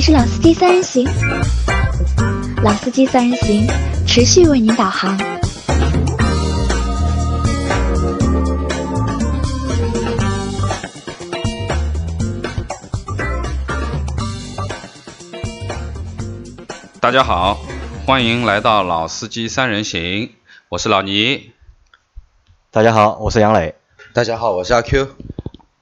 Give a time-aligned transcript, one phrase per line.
[0.00, 1.06] 里是老司机三人行，
[2.62, 3.66] 老司机三人行
[4.06, 5.14] 持续为您导航。
[16.98, 17.60] 大家好，
[18.06, 20.32] 欢迎来到老司机三人行，
[20.70, 21.50] 我是老倪。
[22.70, 23.74] 大家好，我是杨磊。
[24.14, 25.08] 大家好，我是阿 Q。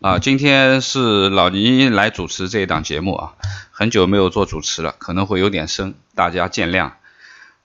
[0.00, 3.34] 啊，今天是老倪来主持这一档节目啊，
[3.78, 6.94] 很久没有做主持了，可能会有点生，大家见谅。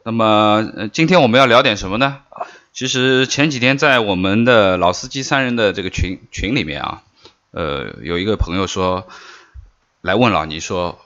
[0.04, 2.20] 那么，呃，今天我们要聊点什么呢？
[2.72, 7.02] 其实前几天在我们的老司机三人的这个群群里面啊，
[7.50, 9.08] 呃，有一个朋友说
[10.02, 11.00] 来问老倪说，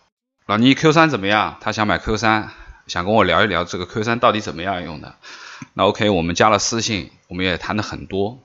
[0.46, 1.56] 老倪 Q 三怎么样？
[1.62, 2.50] 他想买 Q 三，
[2.88, 5.16] 想跟我聊一聊这个 Q 三到底怎么样用的。
[5.74, 8.44] 那 OK，我们加了私信，我们也谈了很多。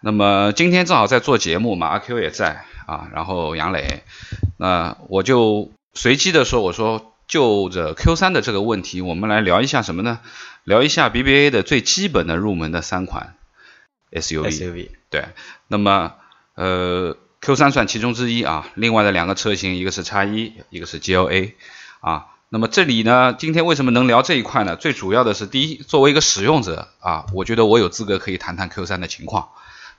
[0.00, 4.04] 那么今天正好在做节目嘛，阿 Q 也在啊，然后杨磊，
[4.56, 10.20] 那我就随机的说，我说就着 Q 三的这个问题，我们来聊一下什么呢？
[10.64, 13.36] 聊一下 BBA 的最基本的入门的三款
[14.12, 14.50] SUV。
[14.50, 15.24] SUV 对，
[15.68, 16.14] 那么
[16.54, 21.54] 呃 Q 三算其中之一啊，另外的两个车型，一个是叉一，一个是 GLA
[22.00, 22.26] 啊。
[22.52, 24.74] 那么这里呢，今天为什么能聊这一块呢？
[24.74, 29.50] 最主要的是第一，作为一个使用者啊，我觉得我有资格可以谈谈 Q 三的情况。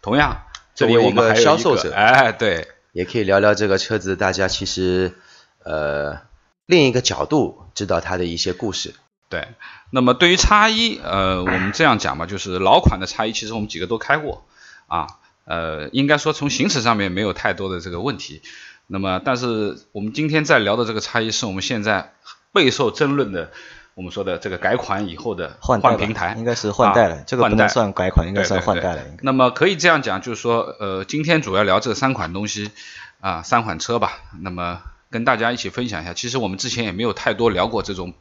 [0.02, 0.44] 同样，
[0.76, 5.18] 这里我们还有一销售者，哎，对，也可以聊聊这个车子，大家其实
[5.64, 6.20] 呃
[6.66, 8.96] 另一个角度知道它的一些故事。
[9.30, 9.48] 对，
[9.90, 14.44] 那么对于叉一，呃，我们这样讲吧，就是老款的叉一，其实我们几个都开过
[14.88, 15.08] 啊，
[15.46, 18.42] 呃，应该说从行驶上面没有太多的这个问题。
[18.88, 22.14] 那么，但是我们今天在聊的这个叉一，是我们现在
[22.52, 23.52] 备受争论的。
[23.94, 29.04] 我们说的这个改款以后的换换平台，应该是换代了，这个不能算改款，应该算换代了。
[29.22, 32.72] 那么可以这样讲，就是说，呃，今天主要聊这三款东西
[33.20, 34.14] 啊，三款车吧。
[34.40, 38.14] 那么跟大家一起分享一下，其实我们之前也没有太多聊过这种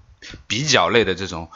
[0.47, 1.49] 比较类的这种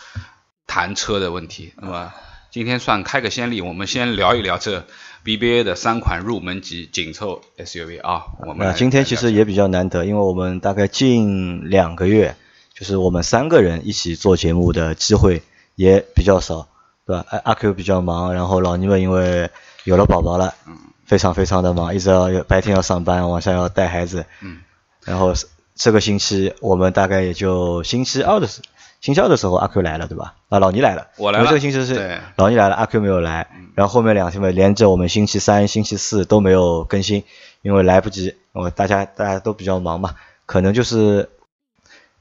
[0.67, 1.75] 谈车的问题。
[1.77, 2.13] 那么
[2.51, 4.87] 今天算开个先例，我们先聊一聊这
[5.25, 8.25] BBA 的三款入门级紧凑 SUV 啊。
[8.47, 12.37] 我们今天其实也比较难得，因为我们大概近两个月。
[12.77, 15.45] 就是我们三个人一起做节目的机会
[15.77, 16.67] 也比较少，
[17.07, 17.25] 对吧？
[17.31, 19.49] 阿阿 Q 比较忙，然后老尼们因为
[19.85, 24.59] 有了宝宝了，嗯，非常非常的忙，一直要白天要上班，晚上要带孩子，嗯，
[25.05, 25.33] 然后
[25.75, 28.63] 这个星期我们大概也就星期二的时，
[29.01, 30.35] 星期二的时候阿 Q 来了，对吧？
[30.49, 31.47] 啊，老倪来了，我来了。
[31.47, 37.25] 这个星期是老倪来了，阿 Q 没有来，然后后面两天嘛，连着我们星期三、星期四都没有更新，
[37.63, 40.15] 因为来不及，我大家大家都比较忙嘛，
[40.47, 41.31] 可能就是。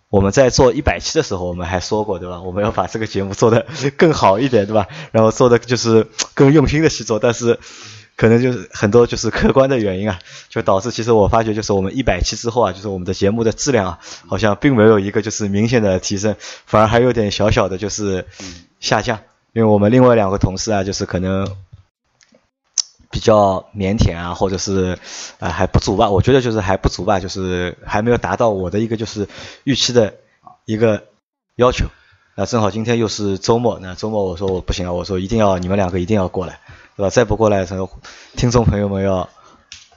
[0.09, 2.39] 我们在做一百期的时候，我们还说过，对吧？
[2.39, 3.65] 我们要把这个节目做得
[3.97, 4.87] 更好一点，对吧？
[5.11, 7.59] 然后做的就是更用心的去做，但是
[8.15, 10.19] 可能就是很多就是客观的原因啊，
[10.49, 16.35] 就导致其实我发觉就是我们一百期之后啊，就是我们的节目的质量啊，好像并没有一个就是明显的提升，
[16.65, 18.25] 反而还有点小小的就是
[18.79, 19.19] 下降。
[19.53, 21.47] 因为我们另外两个同事啊，就是可能。
[23.13, 24.97] 比较腼腆啊，或者是
[25.37, 26.09] 啊还不足吧？
[26.09, 29.29] 我觉得就是还不足吧，就是还没有达到我的一个就是
[29.65, 30.15] 预期的
[30.65, 31.03] 一个
[31.55, 31.85] 要求。
[32.33, 36.59] 那正好今天又是周末，那周末我说我不行了，我说一定要你们两个一定要过来，
[36.95, 37.09] 对吧？
[37.09, 37.89] 再不过来，这个
[38.35, 39.29] 听众朋友们要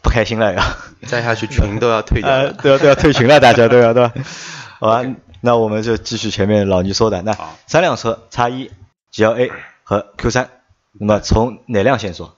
[0.03, 0.77] 不开心了呀！
[1.07, 4.15] 再下去群都要退掉， 都要都要退群了，大家都要对吧？
[4.81, 5.05] 好吧，
[5.41, 7.37] 那我们就继续前面老倪说的，那
[7.67, 8.71] 三辆车叉一、
[9.13, 9.51] GLA
[9.85, 10.49] 和 Q 三，
[10.93, 12.35] 那么从哪辆先说？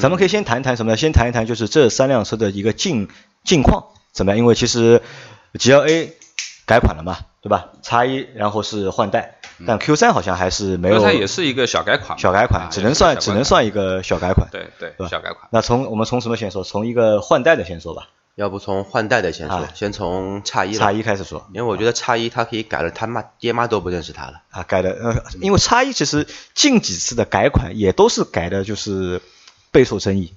[0.00, 0.96] 咱们可以先谈一谈什么呢？
[0.96, 3.08] 先谈一谈就是这三辆车的一个近
[3.44, 4.38] 近况怎么样？
[4.38, 5.00] 因为其实
[5.58, 6.12] G L A
[6.66, 7.68] 改款了嘛，对吧？
[7.82, 10.96] 叉一然后是换代，但 Q 三好像还是没有。
[10.96, 12.18] Q 三也是一个小改款。
[12.18, 14.48] 小改款，只能算只能算一个小改款。
[14.50, 15.48] 对对，小改款。
[15.52, 16.64] 那从我们从什么先说？
[16.64, 18.08] 从一个换代的先说吧。
[18.34, 20.74] 要不从换代的先说，先从叉一。
[20.74, 24.42] 叉一开始说，因为我觉得叉一它可以改了，他妈爹妈都不认识它了。
[24.50, 29.20] 啊，改的，呃，因为叉一其实近几次的改款也都是改的，就是。
[29.72, 30.32] 备受争议。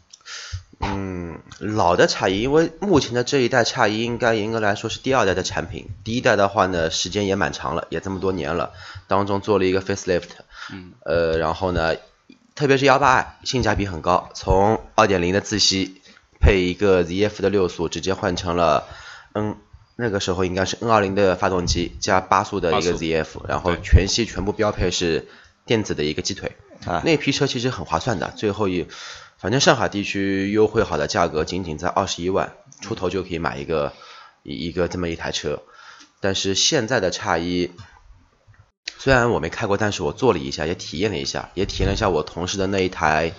[0.81, 5.89] 嗯，老的叉一，因为目前的这一代叉一应该严格来说是第二代的产品。
[6.05, 8.71] 第一代的话呢，时间也蛮长了，也这么多年了，
[9.07, 10.29] 当中做了一个 facelift。
[10.71, 10.93] 嗯。
[11.03, 11.95] 呃，然后呢，
[12.55, 16.01] 特别是幺八 i 性价比很高，从二点零的自吸
[16.39, 18.87] 配一个 ZF 的六速，直接换成了
[19.33, 19.57] N
[19.97, 25.27] 那个时候应该是 N 二零的发动机加八速的一个 ZF，然后全系全部标配是
[25.65, 26.53] 电子的一个鸡腿。
[26.85, 27.01] 啊。
[27.03, 28.87] 那批车其实很划算的，最后一。
[29.39, 33.93] 反正上海地区优惠好的价格，仅仅在二十一万出头就可以买一个
[34.43, 35.61] 一一个这么一台车。
[36.19, 37.71] 但是现在的叉一，
[38.97, 43.31] 虽然我没开过，但是我坐了一下，也体验了一下，也体验了一下我同事的那一台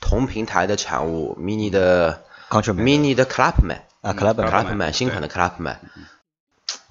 [0.00, 5.78] 同平台的产物 mini 的 mini 的 Clubman 啊 Clubman Clubman 新款的 Clubman。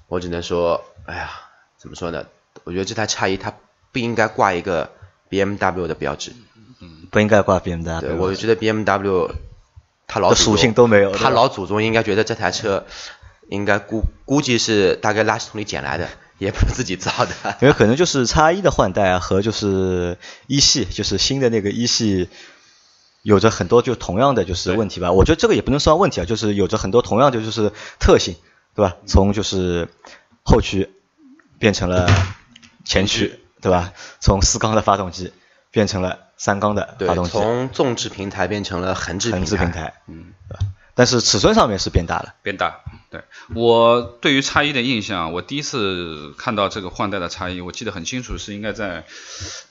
[0.06, 1.30] 我只能说，哎呀，
[1.78, 2.26] 怎么说呢？
[2.64, 3.54] 我觉得这台叉一它
[3.90, 4.92] 不应该挂一个
[5.30, 6.34] BMW 的标志，
[7.10, 8.00] 不应该挂 BMW。
[8.00, 9.30] 对，我觉得 BMW
[10.06, 12.86] 它老属性都没有，它老祖宗应该觉得这台车
[13.48, 17.32] 应该估估计是大概垃圾桶里捡来的， 也不是自己造的。
[17.62, 22.28] 因为可能就是叉一的换代啊，和就是一系，就是新的那个一系。
[23.22, 28.34] 有着很多就同样的就是问题吧，我觉得这个也不能算问题啊，就是有着很多同样的就是特性，
[28.74, 28.96] 对吧？
[29.04, 29.88] 从就是
[30.42, 30.88] 后驱
[31.58, 32.08] 变成了
[32.86, 33.92] 前驱，对吧？
[34.20, 35.34] 从四缸的发动机
[35.70, 40.66] 变成了三缸的发动机，从纵置平台变成了横置横置平台，嗯，对吧？
[40.94, 42.80] 但是尺寸上面是变大了，变大。
[43.10, 43.24] 对
[43.54, 49.04] 我对于叉一的印象，我第一次看到这个换代的叉一，我记得很清楚，是应该在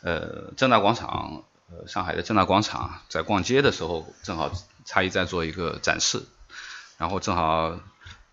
[0.02, 1.44] 呃正大广场。
[1.72, 4.52] 呃，上海的正大广场，在逛街的时候，正好
[4.86, 6.24] 叉一在做一个展示，
[6.98, 7.80] 然后正好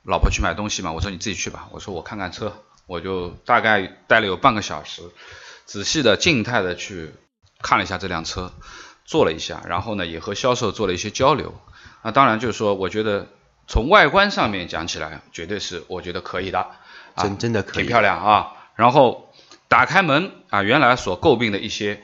[0.05, 2.55] 老婆去买东西嘛，我说你自己去吧，我说我看看车，
[2.87, 5.03] 我就大概待了有半个小时，
[5.67, 7.13] 仔细的静态的去
[7.63, 8.53] 看了一下这辆车，
[9.05, 11.55] 坐了一下，然后呢也和销售做了一些交流，
[12.03, 13.29] 那当然就是说，我觉得
[13.67, 16.67] 从外观上面讲起来，绝对是我觉得可以的，
[17.17, 19.33] 真真的可以，挺漂亮啊，然后
[19.69, 22.03] 打开门啊，原来所诟病的一些。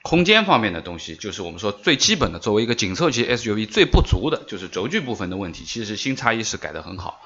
[0.00, 5.64] 空间方面的东西，就是我们说最基本的，作为一个紧凑级 SUV 最不足的就是轴距部分的问题。
[5.64, 7.20] 其实新叉一是改得很好，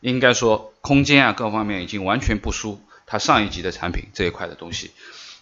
[0.00, 4.92] 应该说空间啊各方面已经完全不输它上一级的产品这一块的东西。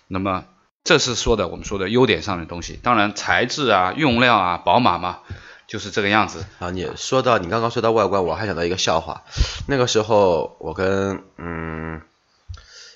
[0.06, 0.46] 那么
[0.88, 2.80] 这是说的我们说的优点上的东西。
[2.82, 5.18] 当然材质啊、用料啊，宝马嘛
[5.66, 6.46] 就是这个样子。
[6.58, 9.22] 啊，你说到你刚刚说到外观，我还想到一个笑话。
[9.66, 12.00] 那个时候我跟嗯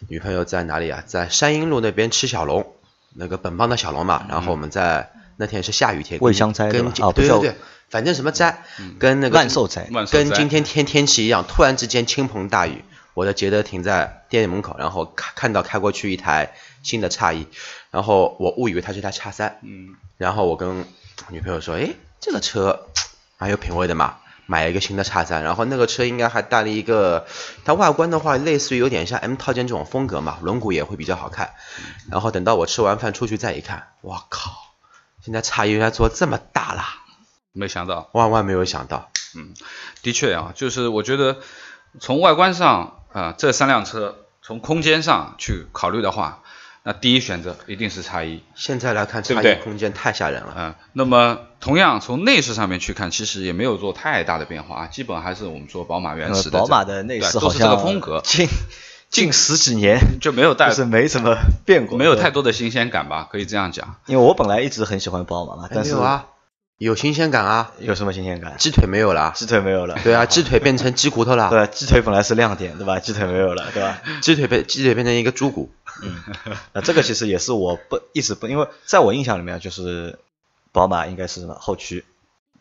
[0.08, 1.04] 女朋友在哪里啊？
[1.04, 2.72] 在山阴路那边吃小龙。
[3.14, 6.92] 那个本帮的小龙嘛，然后我们在那天是下雨天，未香斋对吧？
[7.14, 7.56] 对对对，
[7.90, 8.64] 反正什么斋，
[8.98, 17.46] 跟那个万寿斋，跟今天天天气一样，突然之间倾盆大雨，我的捷德停在店门口，然后看看到开过去一台新的叉一，
[17.90, 20.86] 然后我误以为它是台叉三，嗯，然后我跟
[21.28, 22.86] 女朋友说，哎，这个车
[23.38, 24.16] 蛮有品位的嘛。
[24.44, 27.26] 买了一个新的叉三，然后那个车应该还带了一个，
[27.64, 31.54] 它外观的话类似于有点像 M 套件这种风格嘛，轮毂也会比较好看。
[32.10, 34.50] 然后等到我吃完饭出去再一看，我靠，
[35.24, 36.96] 现在叉一原来做这么大啦！
[37.52, 39.10] 没想到，万万没有想到。
[39.36, 39.54] 嗯，
[40.02, 41.38] 的确啊，就是我觉得
[42.00, 46.42] 从外观上啊，这三辆车从空间上去考虑的话。
[46.84, 50.54] 那第一选择一定是叉一，现在来看，差异空间太吓人了。
[50.56, 56.58] 嗯，那么同样从内饰上面去看，其实也没有做太大的变化啊，基本还是我们说宝马原始的。
[56.58, 58.48] 宝马的内饰好像这个风格，近
[59.10, 63.94] 近十几年 就没有带，是没什么变过，没有太多的新鲜感吧，可以这样讲。
[64.06, 66.26] 因为我本来一直很喜欢宝马嘛，但是啊。
[66.82, 67.72] 有新鲜感啊！
[67.78, 68.56] 有什么新鲜感？
[68.58, 69.96] 鸡腿没有了，鸡腿没有了。
[70.02, 71.48] 对啊，鸡腿变成鸡骨头了。
[71.54, 72.98] 对，鸡腿本来是亮点，对吧？
[72.98, 74.02] 鸡腿没有了，对吧？
[74.20, 75.70] 鸡腿变鸡腿变成一个猪骨。
[76.02, 76.20] 嗯，
[76.72, 80.18] 那这个其实也是我不一直不，因为在我印象里面就是
[80.72, 82.04] 宝马应该是什么后驱，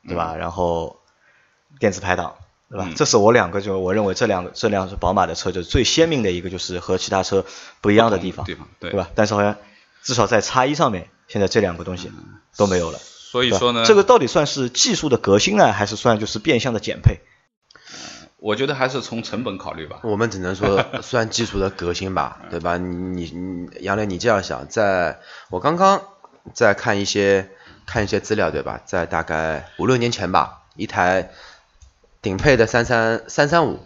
[0.07, 0.35] 对吧？
[0.35, 0.99] 然后
[1.79, 2.35] 电子排档，
[2.69, 2.87] 对吧？
[2.95, 7.43] 这是我两个就我认为这两个这辆是宝马的车就是最鲜明的一个就是和其他车
[7.81, 9.09] 不一样的地方，地方对吧？
[9.15, 9.57] 但是好像
[10.03, 12.11] 至少在叉一上面，现在这两个东西
[12.55, 12.99] 都没有了。
[13.31, 17.21] 所以说呢，这个到底算是技术的革新呢，还是算就是变相的减配？
[18.39, 20.01] 我觉得还是从成本考虑吧。
[20.03, 22.75] 我们只能说 算技术的革新吧，对吧？
[22.75, 26.01] 你你杨磊，你这样想，在我刚刚
[26.53, 27.49] 在看一些
[27.85, 28.81] 看一些资料，对吧？
[28.85, 31.31] 在大概五六年前吧，一台
[32.21, 33.79] 顶配的三三三三五。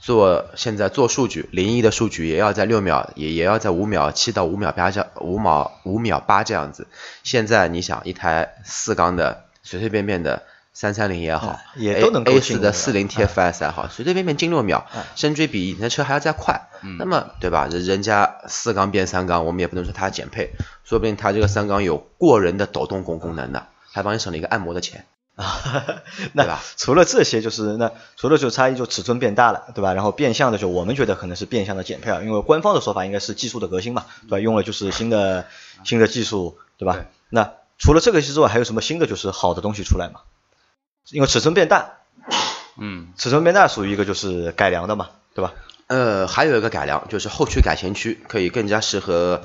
[0.00, 6.86] 做现在做数据，零一的数据也要在六秒，也也要在五秒七到五秒八这五秒五秒八这样子。
[7.22, 14.86] 现在你想一台四缸的随随便便的三三零也好，也都能 A 四的四零 TFS 也好，随随便便进六秒，
[15.16, 16.68] 升追比你的车还要再快。
[16.98, 17.66] 那么对吧？
[17.68, 20.52] 人人家四缸变三缸，我们也不能说它减配，
[20.84, 25.04] 说不定它这个三缸有过人的抖动功功能的，还帮你省了一个按摩的钱。
[25.38, 26.02] 啊，
[26.34, 29.94] 那除了这些，就是那除了就差异就尺寸变大了，对吧？
[29.94, 34.40] 然后变相的就我们觉得可能是变相的减配啊，因为官方的说法应该是技术的革新嘛，对吧？
[34.40, 35.46] 用了就是新的
[35.84, 37.04] 新的技术，对吧？
[37.30, 40.22] 那除了这个之外，还有什么新的就是好的东西出来嘛？
[41.12, 41.92] 因为尺寸变大，
[42.76, 45.54] 嗯，尺寸变大属于一个就是改良的嘛，对吧？
[45.86, 49.42] 呃，还有一个改良就是后驱改前驱可以更加适合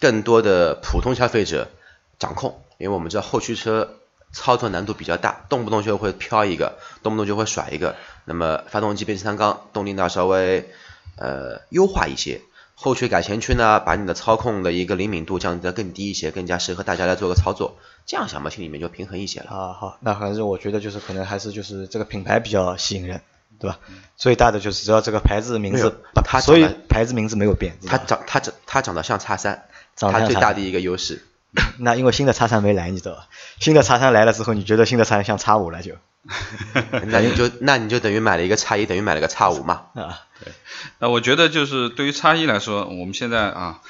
[0.00, 1.70] 更多的普通消费者
[2.18, 3.94] 掌控，因为我们知道后驱车。
[4.32, 7.96] 操作难度比较大，动不动就会飘一个，动不动就会甩一个。
[8.24, 10.68] 那么发动机变成三缸，动力呢稍微
[11.16, 12.40] 呃优化一些。
[12.80, 17.76] 后驱改前驱呢，把你的操控的一个灵敏度降低的更低一些，更加适合大家来做个操作。
[18.06, 19.50] 这样想嘛，心里面就平衡一些了。
[19.50, 23.20] 啊，好，那还是我觉得就是可能还是就是这个品牌比较吸引人，
[23.58, 23.80] 对吧？
[24.16, 27.76] 最大的就是只要这个牌子名字，它所以牌子名字没有变。
[27.84, 29.64] 它长它长它长得像叉三，
[29.96, 31.26] 长得像叉三它最大的一个优势。
[31.78, 33.26] 那因为新的叉三没来，你知道吧？
[33.60, 35.94] 新的叉三来了之后，你觉得新的叉三像叉五了就
[37.06, 39.86] 那你就那你就等于买了一个叉一，等于买了个叉五嘛。
[39.94, 40.20] 啊？
[40.44, 40.52] 对
[40.98, 43.80] 那我觉得就是对于叉一来说，我们现在啊，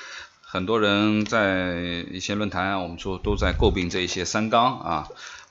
[0.42, 1.74] 很多人在
[2.10, 5.08] 一些论坛啊，我们说都在诟病这一些三缸啊，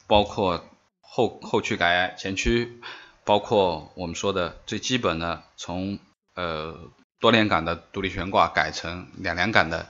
[0.07, 0.63] 包括
[1.01, 2.79] 后后驱改前驱，
[3.25, 5.99] 包括我们说的最基本的从
[6.35, 6.77] 呃
[7.19, 9.89] 多连杆的独立悬挂改成两连杆的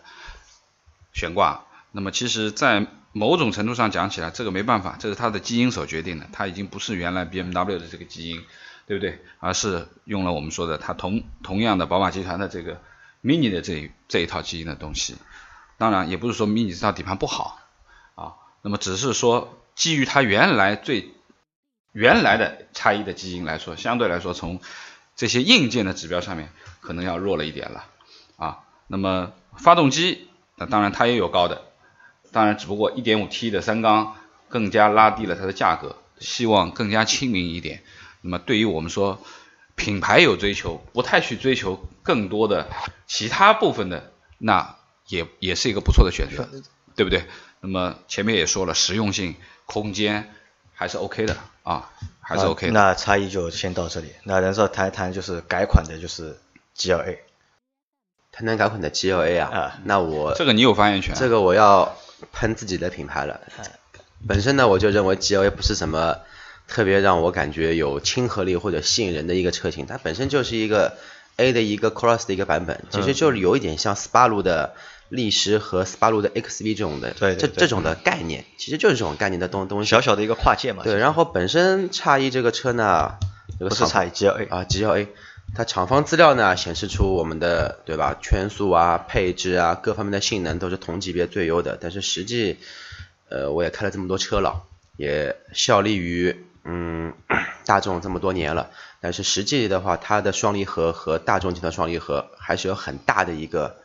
[1.13, 1.63] 悬挂。
[1.91, 8.43] 那么其实，在某种程度上讲起来，这个没办法，这是它的基因所决定的，它已经不是原来 BMW 的这个基因，
[8.85, 9.23] 对不对？
[9.39, 12.81] 而是用了我们说的它同同样的宝马集团的这个
[13.23, 15.15] Mini 的这这一套基因的东西。
[15.77, 17.59] 当然，也不是说 Mini 这套底盘不好
[18.15, 21.11] 啊，那么只是说基于它原来最
[21.93, 24.59] 原来的差异的基因来说，相对来说从
[25.15, 26.49] 这些硬件的指标上面
[26.81, 27.85] 可能要弱了一点了
[28.35, 28.59] 啊。
[28.87, 31.63] 那么发动机，那当然它也有高的，
[32.37, 34.15] 当然只不过 1.5T 的三缸
[34.47, 37.81] 更加拉低了它的价格，希望更加亲民一点。
[38.21, 39.19] 那么对于我们说
[39.73, 42.69] 品牌有追求，不太去追求更多的
[43.07, 44.75] 其他部分的，那
[45.07, 46.47] 也也是一个不错的选择，
[46.95, 47.25] 对不对？
[47.59, 49.33] 那么前面也说了，实用性、
[49.65, 50.31] 空间
[50.75, 51.89] 还是 OK 的啊，
[52.21, 52.73] 还是 OK 的。
[52.73, 54.11] 那差异就先到这里。
[54.25, 56.39] 那然后谈一谈就是改款的，就是
[56.77, 57.17] GLA
[58.31, 61.15] 谈谈改款的 GLA 啊，啊那我这个你有发言权。
[61.15, 61.97] 这个我要
[62.31, 63.39] 喷自己的品牌了。
[64.27, 66.17] 本身呢，我就认为 GLA 不是什么
[66.67, 70.97] 特别让我感觉有亲和力或者吸引人的一个车型，它本身就是一个
[71.35, 74.73] A 的一个 Cross 的一个版本，其实就是有一点像斯巴鲁的
[75.09, 79.89] 力狮和斯巴鲁的 XV 这种的，对对对这这种的概念，其实就是这种概念的东东西。
[79.89, 80.83] 小小的一个跨界嘛。
[80.83, 83.17] 对，然后本身叉一这个车呢，
[83.59, 85.07] 不是叉一 GLA 啊 GLA，
[85.55, 92.57] 它厂方资料呢显示出我们的对吧圈速啊、配置啊各方面的性能都是同级别最优的，但是实际，
[93.29, 94.63] 呃，我也开了这么多车了，
[94.97, 97.13] 也效力于嗯
[97.65, 98.69] 大众这么多年了，
[99.01, 103.77] 但是实际的话，它的双离合和大众集团双离合还是有很大的一个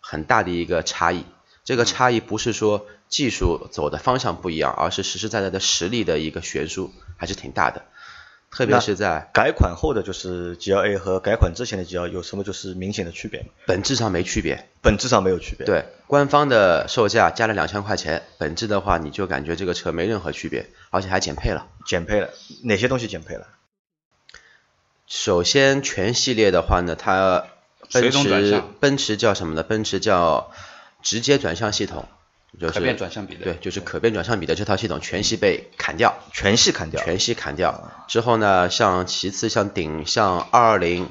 [0.00, 1.24] 很大的一个差异。
[1.64, 7.84] 这个差异不是说技术走的方向不一样，而是实实在在的实力的一个悬殊，还是挺大的。
[8.50, 13.46] 特别是在改款后的就是 GLA 和改款之前的 GLA 有什么就是明显的区别吗？
[13.66, 14.66] 本质上没区别。
[14.82, 21.68] 本质上没有区别。，对，官方的售价加了两千块钱，本质的话你就感觉这个车没任何区别，而且还减配了。
[21.86, 22.30] 减配了，
[22.64, 23.46] 哪些东西减配了？
[25.06, 27.44] 首先全系列的话呢，它
[27.92, 29.62] 奔驰奔驰叫什么呢？
[29.62, 30.50] 奔驰叫
[31.02, 32.08] 直接转向系统，
[32.60, 37.02] 就是可变转向比的对，就是可变转向比的这套系统全系被砍掉，全系砍掉。
[37.02, 37.90] 全系砍掉。
[38.06, 41.08] 之后呢，像其次像顶像二二零、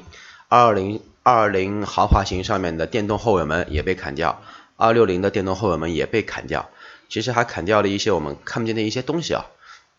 [0.48, 4.42] 二二零、二二零豪华型上面的电动后尾门也被砍掉，
[4.76, 6.70] 二六零的电动后尾门也被砍掉。
[7.08, 9.46] 其实还砍掉了一些我们看不见的一些东西啊。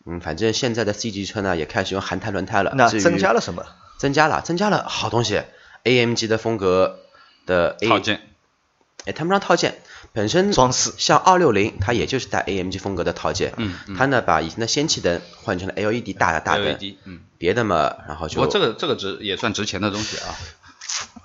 [0.04, 3.64] 嗯，反正现在的 C 级车呢也开始用含碳轮胎了，那增加了什么？
[3.98, 5.42] 增加了，增加了好东西
[5.84, 6.98] ，AMG 的风格
[7.46, 8.20] 的套，件，
[9.04, 9.78] 哎，谈不上套件，
[10.12, 20.34] 本身装饰像二六零，它也就是带 AMG 风格的套件，嗯嗯它呢把以前的氙气灯换成了 LED 大的大灯，LED，嗯，别的嘛，然后就我这个这个值也算值钱的东西啊。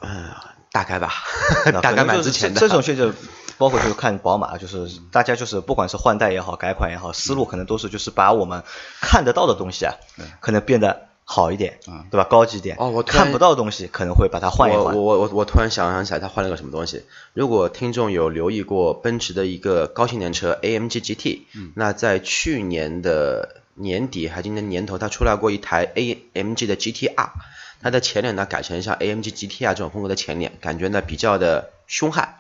[0.02, 0.30] 嗯
[0.72, 1.12] 大概吧，
[1.82, 2.60] 大概蛮值钱的。
[2.60, 3.12] 这这种 现在
[3.58, 8.64] 包括就是看宝马，就是大家就是不管是换代也好，改款也好，思路可能都是就是把我们
[9.02, 9.96] 看得到的东西啊，
[10.40, 12.24] 可能变得好一点嗯，对吧？
[12.24, 12.78] 高级点。
[12.80, 14.96] 哦我看不到东西可能会把它换一换。
[14.96, 17.04] 我我我我突然想想起来，他换了个什么东西。
[17.34, 21.42] 如果听众有留意过奔驰的一个高性能车 AMG GT，、
[21.76, 27.30] 那在去年的年底还今年年头，它出来过一台 AMG 的 GTR，
[27.82, 32.36] 它的前脸呢改成像 AMG GTR 这种风格的前脸，感觉呢比较的凶悍。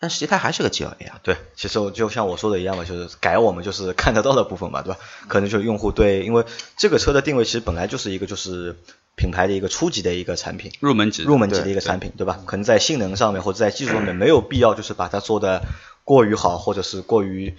[0.00, 1.20] 但实际它还是个 GLA 啊。
[1.22, 4.98] 对，其实我就像我说的一样嘛，就是改我们就是看得到的部分嘛，对吧？
[5.28, 6.44] 可能就是用户对，因为
[6.76, 8.76] 这个车的定位其实本来就是一个就是
[9.14, 12.40] 品牌的一个初级的一个产品，入门级，入门级的一个产品，对吧？
[12.46, 15.62] 可能在性能上面或者在技术上面没有必要就是把它做的
[16.02, 17.54] 过于好，或者是过于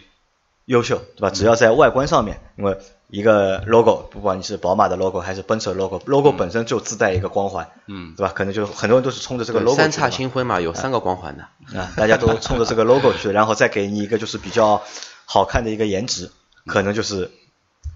[0.66, 1.30] 优秀，对吧？
[1.30, 2.78] 只要在外观上面，因为
[3.12, 8.32] 一个 logo，不管你是宝马的 logo 还是奔驰的 logo，logo 本身就自带一个光环，嗯，对吧？
[8.34, 11.44] 可能就很多人都是冲着这个 logo 三叉星辉嘛，有三个光环的。
[11.78, 14.82] 啊，大家都冲着这个 logo 去，然后再给你一个就是比较
[15.26, 16.32] 好看的一个颜值，
[16.66, 17.30] 可能就是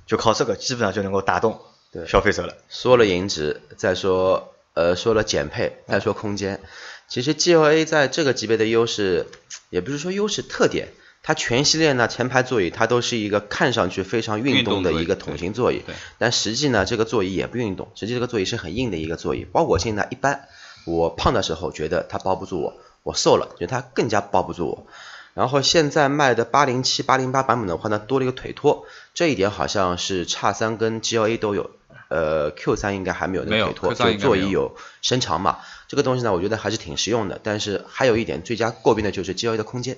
[0.05, 1.61] 就靠这个基本上就能够打动
[1.93, 2.53] 对消费者了。
[2.67, 6.59] 说了颜值，再说呃说了减配，再说空间。
[7.07, 9.27] 其实 G L A 在这个级别的优势，
[9.69, 10.89] 也不是说优势特点，
[11.25, 15.81] 它全系列呢前排座椅它都是一个看上去非常运动的一个桶型座椅，
[16.19, 20.47] 但实际呢这个座椅也不运动，实际这个座椅是很硬的一个座椅，包裹性呢一般。
[20.85, 24.87] 我胖的时候觉得它包不住我，我瘦了觉得它更加包不住我。
[25.33, 31.71] 然后现在卖的八零七、八零八版本的话呢，多了一个腿托，这一点好像是叉三跟 G L A 都有。
[32.07, 35.57] 呃，Q 三应该还没有那个腿托，所以座椅有伸长嘛。
[35.87, 37.39] 这个东西呢，我觉得还是挺实用的。
[37.41, 39.97] 但是还有一点最佳诟病的就是 G L A 的空间。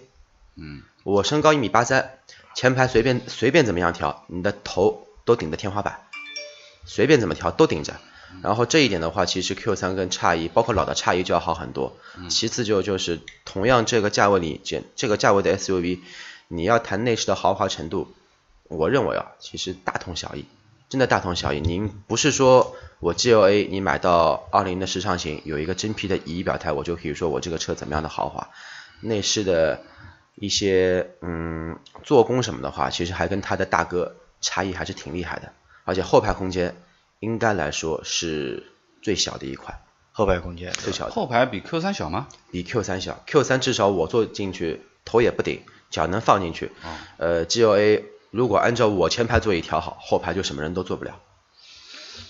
[0.57, 2.11] 嗯，我身高一米八三，
[2.55, 6.01] 前排随便随便怎么样调，你的头都顶着天花板，
[6.85, 7.95] 随便怎么调都顶着。
[8.41, 11.95] 然后这一点的话，其实 Q 三跟叉一，包括老的叉一就要好很多。
[12.29, 16.01] 其次就就是同样这个价位里，这这个价位的 S U V，
[16.47, 18.13] 你要谈内饰的豪华程度，
[18.63, 20.45] 我认为啊，其实大同小异。
[20.89, 28.49] 真的大同小异，您不是说我 G L A 你买到二零的时尚型有一个真皮的仪表台，我就可以说我这个车怎么样的豪华，
[29.01, 29.81] 内饰的
[30.39, 35.51] 一些嗯做工什么的话，其实还跟它的大哥差异还是挺厉害的，
[35.83, 36.75] 而且后排空间
[37.19, 39.79] 应该来说是最小的一款，
[40.11, 42.27] 后排空间最小的，后排比 Q 三小吗？
[42.51, 46.71] 比 Q 三小，Q 三至少我坐进去头也不顶，脚能放进去，
[47.17, 48.03] 呃 G L A。
[48.29, 51.19] 如果按照我前排座椅调好，后排就什么人都坐不了。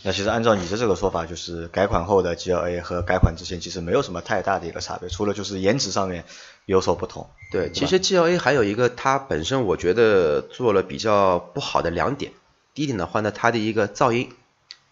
[0.08, 6.24] 那其实按照你的这个说法，就是改款后的 G L A 和改款之前其实没有什么太大的一个差别，除了就是颜值上面
[6.66, 7.30] 有所不同。
[7.52, 12.32] 对，其实 G L A 还有一个它本身我觉得做了比较不好的两点。
[12.74, 14.32] 第一点的话呢，它的一个噪音，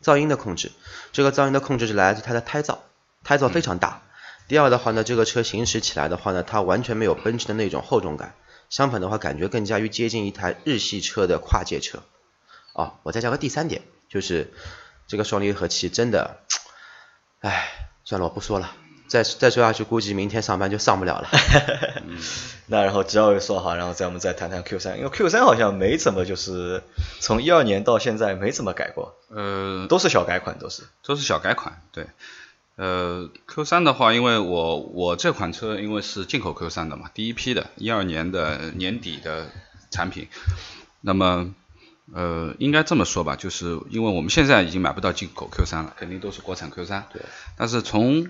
[0.03, 0.73] 噪音的控制，
[1.13, 2.79] 这个噪音的控制是来自它的胎噪，
[3.23, 4.01] 胎噪非常大。
[4.49, 8.35] 第二的话呢，这个车行驶起来的话呢，它完全没有奔驰的那种厚重感。
[8.69, 11.99] 相反的话，感觉更加于接近一台日系车的跨界车。
[12.73, 14.51] 哦，我再加个第三点，就是
[15.07, 16.39] 这个双离合器真的，
[17.41, 18.71] 唉，算了，我不说了。
[19.07, 21.29] 再再说下去，估计明天上班就上不了了。
[22.65, 26.81] 那然后 G L A 说好，然后再我们再谈谈 Q 三，因为 Q 三好像没怎么就是
[27.19, 32.07] 从一二年到现在没怎么改过，呃，都是小改款，都是都是小改款，对。
[32.77, 39.49] 呃，Q 三的话，因为我我这款车因为是进口 Q 三的嘛，第一批的，一二年的年底的
[39.91, 40.27] 产品，
[40.99, 41.53] 那么
[42.13, 47.07] 呃，应该这么说吧，就是因为我们现在已经买不到进口 Q 三了，肯定都是国产 Q 三。
[47.11, 47.21] 对。
[47.57, 48.27] 但是从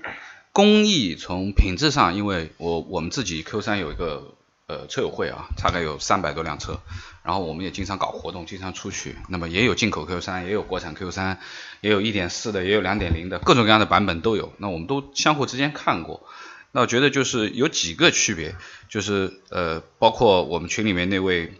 [0.51, 4.35] 工艺、从品质上，因为我我们自己 Q 三有一个。
[4.67, 6.79] 呃，车友会啊，大概有三百多辆车，
[7.21, 9.15] 然后我们也经常搞活动，经常出去。
[9.29, 11.39] 那么也有进口 Q 三，也有国产 Q 三，
[11.81, 14.53] 也有一点四的，也有两点零的，各种各样的版本都有。
[14.57, 16.25] 那我们都相互之间看过，
[16.71, 18.55] 那我觉得就是有几个区别，
[18.89, 21.53] 就是呃，包括我们群里面那位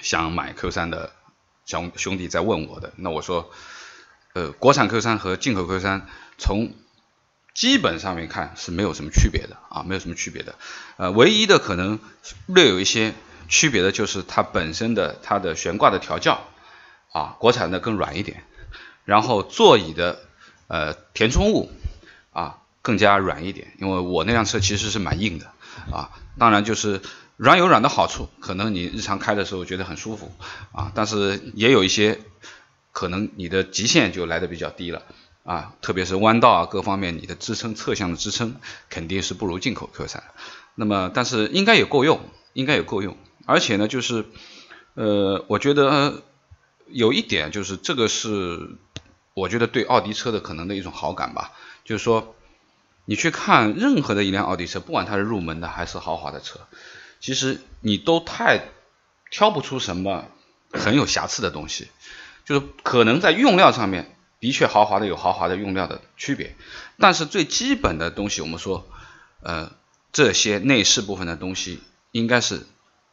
[0.00, 1.12] 想买 Q 三的
[1.66, 3.50] 兄兄弟在问我的，那我说，
[4.34, 6.06] 呃，国产 Q 三和进口 Q 三
[6.38, 6.72] 从
[7.54, 10.56] 基本上面看是没有什么区别的啊，没有什么区别的，
[10.96, 12.00] 呃，唯一的可能
[12.46, 13.14] 略有一些
[13.48, 16.42] 区别的就是它本身的它的悬挂的调教
[17.12, 18.42] 啊，国产的更软一点，
[19.04, 20.20] 然后座椅的
[20.66, 21.70] 呃填充物
[22.32, 25.46] 啊更加软一点，因为我那辆车其实是蛮硬的
[25.92, 27.00] 啊，当然就是
[27.36, 30.32] 软有软的好处，可能你日常开的时候觉得很舒服
[30.72, 32.20] 啊，但是也有一些
[32.92, 35.02] 可能你的极限就来的比较低了。
[35.44, 38.56] 啊，特别是弯道啊，各方面你的支撑侧向的支撑
[38.88, 40.24] 肯定是不如进口 Q 三，
[40.74, 42.18] 那么但是应该也够用，
[42.54, 44.24] 应该也够用，而且呢，就是
[44.94, 46.22] 呃，我觉得
[46.86, 48.70] 有一点就是这个是
[49.34, 51.52] 我觉得对奥迪车的可能的一种好感吧，
[51.84, 52.34] 就是说
[53.04, 56.60] 你去看任何的一辆奥迪车，不管它是入门的还是豪华的车，
[57.24, 58.60] 其实你都太
[59.30, 60.26] 挑不出什么
[60.70, 61.88] 很有瑕疵的东西，
[62.44, 64.14] 就是可能在用料上面。
[64.40, 66.54] 的确，豪华的有豪华的用料的区别，
[66.98, 68.86] 但是最基本的东西，我们说，
[69.40, 69.72] 呃，
[70.12, 72.66] 这些内饰部分的东西，应该是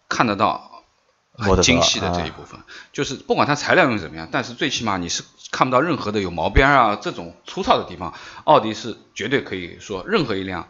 [0.10, 0.84] 看得到
[1.32, 2.60] 很精细的这一部分。
[2.91, 8.13] 就是不管它材料用怎么样，但是最起码你是看不到任何的有毛边啊这种粗糙的地方。
[8.43, 10.67] 奥迪是绝对可以说，任何一辆，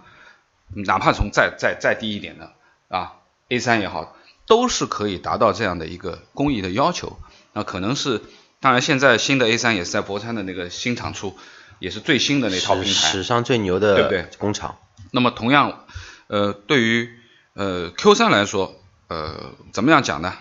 [0.75, 2.53] 哪怕从再再再低一点的
[2.87, 3.13] 啊
[3.51, 4.15] A 三也好，
[4.47, 7.19] 都是可以达到这样的一个工艺的要求。
[7.53, 8.21] 那可能是。
[8.63, 11.35] 当然，现在新的 A 三也是在博山的那个新厂出，
[11.79, 14.29] 也是最新的那套平台，史上最牛的，对不对？
[14.37, 14.77] 工厂。
[15.09, 15.83] 那么同样，
[16.27, 17.09] 呃，对于
[17.55, 20.37] 呃 Q 三来说，呃，怎么样讲呢？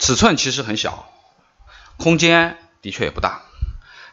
[0.00, 1.08] 尺寸其实很小，
[1.96, 3.42] 空间的确也不大，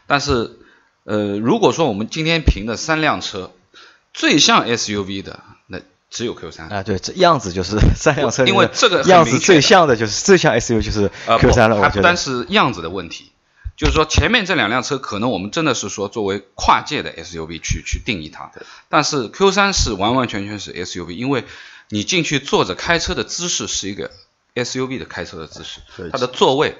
[0.06, 0.60] 但是
[1.02, 3.50] 呃，如果说我们今天评的三辆车，
[4.14, 5.80] 最像 SUV 的那。
[6.16, 11.76] 只有 Q 三啊，对，这样子就是三辆车，因为这个样子最像的就是最像 SUV 就是 Q 三了。
[11.76, 13.32] 我觉得它不单是样子的问题，
[13.76, 18.50] 就是说前面这两辆车可能我们真的是说作为跨界的 SUV 去去定义它，
[18.88, 21.44] 但是 Q 三是完完全全是 SUV，因为
[21.90, 24.10] 你进去坐着开车的姿势是一个
[24.54, 26.78] SUV 的开车的姿势，它的座位，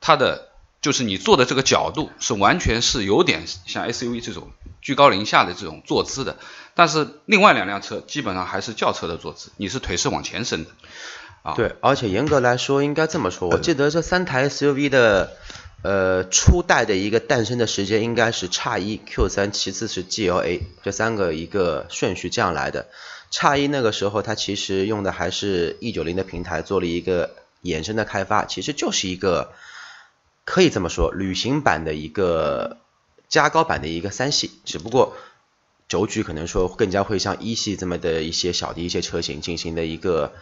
[0.00, 0.48] 它的
[0.82, 4.50] 就是你坐的这个角度是完全是有点像 SUV 这种
[4.82, 6.36] 居高临下的这种坐姿的，
[6.74, 10.70] 但是另外两辆车基本上还是轿车的坐姿，你是腿是往前伸的，
[11.42, 15.36] 啊，对，而且严格来说应该这么说，我记得这三台 SUV 的
[15.82, 22.88] 呃初代的一个诞生的时间应该是叉一 Q 三，其次是 GLA 这三个一个顺序这样来的。
[23.30, 27.30] 叉一那个时候，它其实用的还是 E 九零的平台做了一个
[27.62, 29.52] 衍生的开发，其实就是一个
[30.44, 32.78] 可以这么说，旅行版的一个
[33.28, 35.16] 加高版的一个三系，只不过
[35.88, 40.32] 轴距可能说更加会像一系这么的一些小的一些车型进行的一个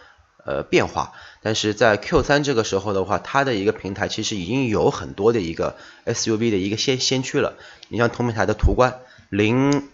[0.45, 1.13] 呃变化。
[1.41, 7.57] 但是在 Q 三这个时候的话，它的一个平台其实已经有很多的一个 SUV 的一个先先驱了。
[7.89, 9.89] 你像同平台的途观，零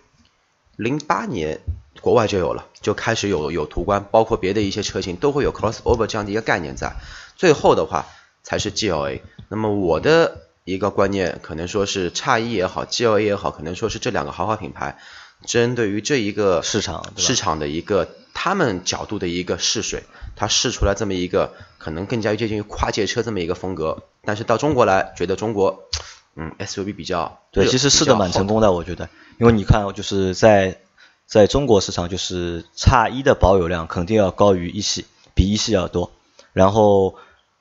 [0.76, 1.60] 零八年。
[2.00, 6.96] 国外就有了，就开始有有途观，包括别的一些车型都会有 crossover 这样的一个概念在。
[7.36, 8.06] 最后的话
[8.44, 9.22] 才是 GLA。
[9.50, 14.98] 那么我的一个观念可能说是叉一也好，GLA 也好，可能说是这两个豪华品牌
[15.46, 20.04] 针对于这一个市场市场的一个他们角度的一个试水，
[20.36, 24.04] 它试出来这么一个可能更加接近于跨界车这么一个风格。
[24.24, 25.84] 但是到中国来，觉得中国
[26.36, 30.80] 嗯 SUV 比较对，其实试的蛮成功的，我觉得，因为你看就是在。
[31.30, 35.06] 在中国市场，就是叉一的保有量肯定要高于一系，
[35.36, 36.10] 比一系要多。
[36.54, 37.16] 然后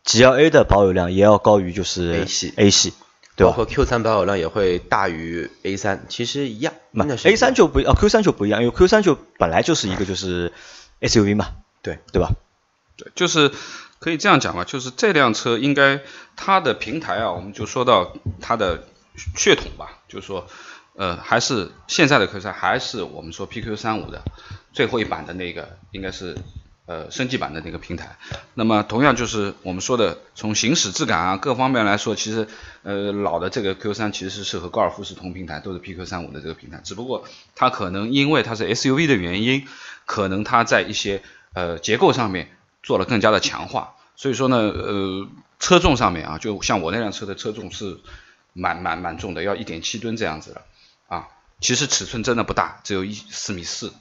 [0.07, 2.95] G L A 的保有量也要高于就是 A 系，A 系，
[3.37, 3.51] 对吧？
[3.51, 6.73] 包括 Q 三保有量也会大于 A 三，其实一样。
[6.92, 10.53] 那 A 三就不啊，Q 三就不一样，因为 Q 三就本来就是一个就是
[11.01, 11.49] S U V 嘛，
[11.83, 12.31] 对对吧？
[12.97, 13.53] 对，就是
[13.99, 16.01] 可以这样讲吧，就是这辆车应该
[16.37, 18.85] 它的平台啊，我们就说到它的
[19.37, 20.47] 血统吧，就是说。
[20.99, 24.23] 呃，还是现在的 Q 三，还是我们说 PQ 三五的
[24.73, 26.38] 最后一版的那个，应该是
[26.87, 28.16] 呃升级版的那个平台。
[28.55, 32.49] 那么同样就是我们说的，从行驶质感啊各方面来说，其实
[32.83, 36.81] 呃老的这个 Q 三其实是和高尔夫是同平台，都是 PQ 三五的这个平台。
[36.83, 39.66] 只不过它可能因为它是 SUV 的原因，
[40.07, 41.22] 可能它在一些
[41.53, 43.94] 呃结构上面做了更加的强化。
[44.16, 47.99] 所以说呢，呃车重上面啊，就像我那辆车的车重是
[48.53, 50.62] 蛮蛮蛮重的，要一点七吨这样子的。
[51.09, 51.29] 啊，
[51.61, 53.92] 其实尺寸真的不大，只有一四米四，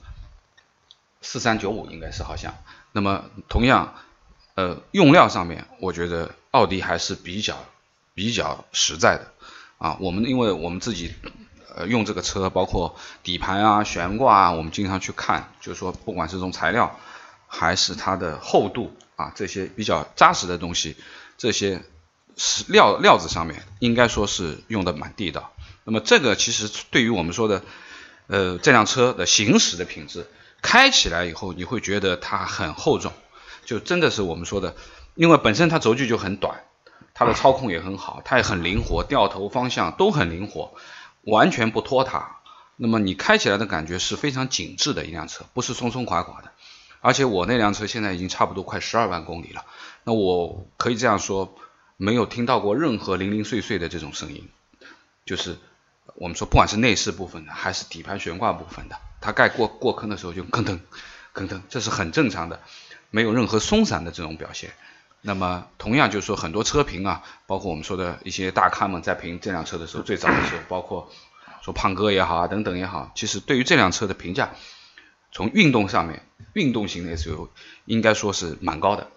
[1.25, 2.53] 四三九五应该是好像。
[2.91, 3.95] 那么同样，
[4.53, 7.57] 呃，用料上面，我觉得奥迪还是比较
[8.13, 9.31] 比较实在的。
[9.77, 11.13] 啊，我们因为我们自己
[11.75, 16.97] 呃用这个车，包括底盘啊、悬挂啊，我们经常去看，就是说不管是从材料
[17.47, 20.95] 还是它的厚度啊，这些比较扎实的东西，
[21.37, 21.81] 这些
[22.37, 25.51] 是料料子上面，应该说是用的蛮地道。
[25.83, 27.61] 那么这个其实对于我们说的，
[28.27, 30.25] 呃，这辆车的行驶的品质，
[30.61, 33.13] 开起来以后你会觉得它很厚重，
[33.65, 34.75] 就真的是我们说的，
[35.13, 36.63] 因为本身它轴距就很短，
[37.13, 40.73] 它的操控也很好，它也很灵活，掉头方向都很灵活，
[41.21, 42.41] 完全不拖沓。
[42.77, 46.51] 那么你开起来的感觉是非常紧致的一辆车，不是松松垮垮的。
[47.01, 49.65] 而且我那辆车现在已经差不多快十二万公里了，
[50.03, 51.55] 那我可以这样说，
[51.97, 54.49] 没有听到过任何零零碎碎的这种声音，
[55.25, 55.57] 就是。
[56.17, 60.79] 我们说，不管是内饰部分的，还是底盘悬挂部分的，它盖过过坑的时候就吭噔
[61.33, 62.61] 吭噔，这是很正常的，
[63.09, 64.71] 没有任何松散的这种表现。
[65.21, 71.11] 那么，同样就是说，很多车评啊，包括我们说的一些大咖们在评这辆车的时候，最早的时候，包括
[71.63, 74.51] 说胖哥也好啊，等等也好，其实对于这辆车的评价，
[75.31, 76.21] 从运动上面，
[76.53, 77.49] 运动型的 SUV
[77.85, 79.07] 应该说是蛮高的，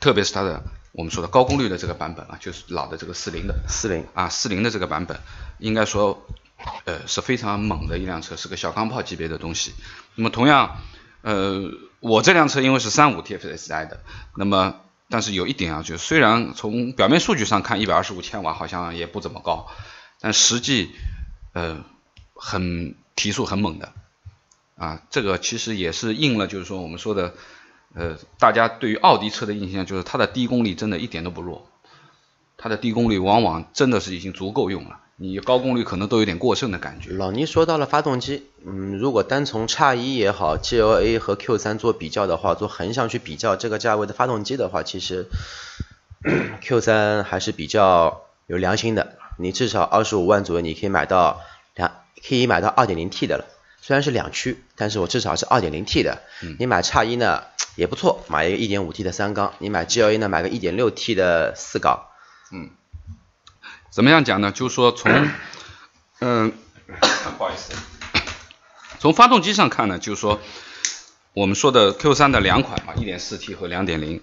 [0.00, 0.64] 特别是它的。
[0.92, 5.20] 我们说的高功率的这个版本啊，就是老的这个四零的四零啊，四零的这个版本，
[5.58, 6.26] 应该说，
[6.84, 9.74] 呃，是非常猛的一辆车，是个小钢炮级别的东西。
[10.14, 10.78] 那么同样，
[11.22, 14.00] 呃，我这辆车因为是三五 TFSI 的，
[14.36, 19.68] 那么但是有一点啊，就虽然从表面数据上看一百二十五千瓦好像也不怎么高，
[20.20, 20.90] 但实际
[21.52, 21.84] 呃
[22.34, 23.92] 很提速很猛的
[24.76, 27.34] 啊，这个其实也是应了就是说我们说的。
[27.94, 31.70] 呃，大家对于奥迪车的印象就是它的低功率真的一点都不弱，
[32.58, 37.10] 它的低功率往往真的是已经足够用了，你高功率可能都有点过剩的感觉。
[37.10, 45.26] 老倪说到了发动机，嗯，如果单从叉一也好，GLA 和 Q 三做比较的话，做横向去比较这个价位的发动机的话，其实
[46.60, 51.40] Q 三还是比较有良心的，你至少二十五万左右，你可以买到
[51.74, 51.90] 两，
[52.26, 53.44] 可以买到二点零 T 的了，
[53.82, 56.22] 虽然是两驱，但是我至少是二点零 T 的，
[56.60, 57.42] 你买叉一呢？
[57.76, 62.06] 也不错，买一个一点五 T 的三缸，你买 GLA 呢，买个一点六 T 的四缸，
[62.52, 62.70] 嗯，
[63.90, 64.52] 怎么样讲呢？
[64.52, 65.28] 就是说从，
[66.20, 66.52] 嗯，
[67.36, 67.72] 不好意思，
[68.98, 70.40] 从发动机上看呢，就是说
[71.32, 74.20] 我们说的 Q3 的两款嘛，1.4T 和2.0。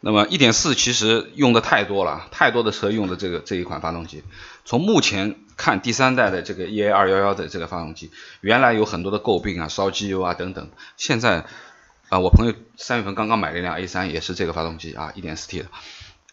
[0.00, 4.22] 那么1.4其实用的太多了，太多的车用的这个这一款发动机。
[4.64, 10.70] 从目前看，第三代的这个 EA211 的这个发动机，原来有很多的诟病啊，烧机油啊等等。
[10.96, 11.46] 现在
[12.10, 15.66] 啊，我朋友三月份刚刚买了一辆 A3，也是这个发动机啊，1.4T 的。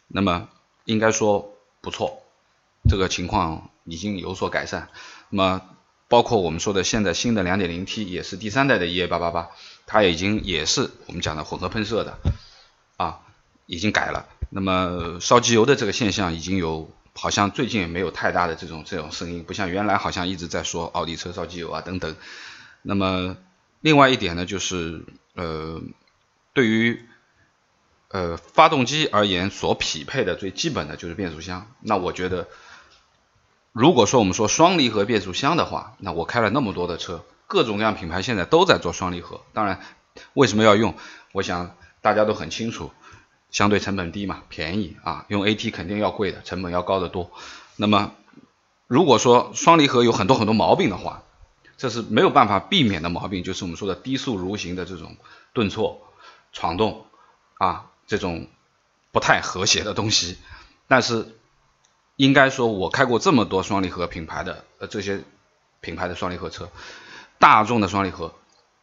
[0.09, 0.47] 那么
[0.83, 2.21] 应该说不错，
[2.89, 4.89] 这个情况已经有所改善。
[5.29, 5.61] 那么
[6.07, 9.47] 包括我们说的现在新的 2.0T 也是第三代的 EA888，
[9.85, 12.17] 它已经也是我们讲的混合喷射的
[12.97, 13.19] 啊。
[13.67, 22.15] 已经改了，那么烧机油的这个现象已经有，好像最近也没有太大的这种这种声音，不像原来好像一直在说奥迪车烧机油啊等等。
[22.83, 23.37] 那么
[23.81, 25.81] 另外一点呢，就是呃，
[26.53, 27.03] 对于
[28.09, 31.65] 呃发动机而言，所匹配的最基本的就是变速箱。
[31.81, 32.47] 那我觉得，
[33.75, 39.41] 如果说我们说双离合变速箱的话，那我开了那么多的车，各种各样品牌现在都在做双离合。
[39.51, 39.81] 当然，
[40.33, 40.95] 为什么要用？
[41.33, 42.91] 我想大家都很清楚。
[43.51, 47.31] 相对成本低嘛，便宜啊，用 AT 肯定要贵的，成本要高得多。
[47.75, 48.13] 那么
[48.87, 51.23] 如果说双离合有很多很多毛病的话，
[51.77, 55.17] 这是没有办法避免的毛病，就是我们说的低速蠕行的这种
[55.51, 56.01] 顿挫、
[56.53, 57.05] 闯动
[57.57, 58.47] 啊，这种
[59.11, 60.37] 不太和谐的东西。
[60.87, 61.35] 但是
[62.15, 65.23] 应该说，我开过这么多双离合品牌的呃这些
[65.81, 66.69] 品牌的双离合车，
[67.39, 68.33] 大众的双离合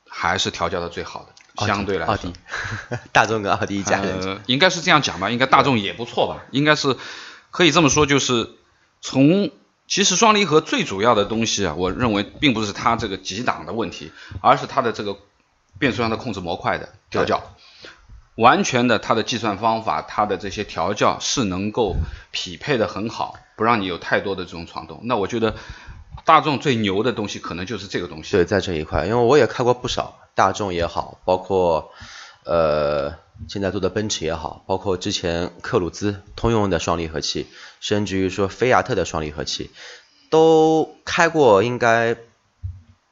[0.09, 1.66] 还是调教的最好的。
[1.66, 2.33] 相对来说，奥迪、
[3.12, 6.97] 大众跟奥迪一家呃，应该是这样讲吧，应该大众也不错吧，应该是
[7.51, 8.51] 可以这么说，就是
[9.03, 9.51] 从
[9.87, 15.18] 其实双离合最主要的东西啊，我认为并不是它这个几档的问题，而是它的这个
[15.79, 17.55] 变速箱的控制模块的调教，
[18.37, 21.97] 完全的它的计算方法，它的这些调教是能够
[22.31, 25.01] 匹配的很好，不让你有太多的这种闯动。
[25.05, 25.55] 那我觉得
[26.25, 28.33] 大众最牛的东西可能就是这个东西。
[28.33, 30.18] 对，在这一块，因为我也开过不少。
[30.35, 31.90] 大众也好，包括
[32.45, 33.12] 呃
[33.49, 37.47] 现在做的奔驰也好，包括之前克鲁兹通用的双离合器，
[37.81, 39.71] 甚至于说菲亚特的双离合器，
[40.31, 42.16] 都开过，应该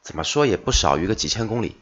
[0.01, 1.77] 怎么说也不少于个几千公里。